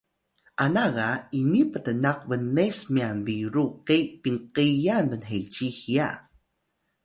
[0.63, 6.09] ana ga ini ptnaq bnes myan biru ke pinqiyan bnheci hiya